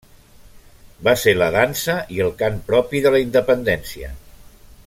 [1.07, 4.15] Va ser la dansa i el cant propi de la independència.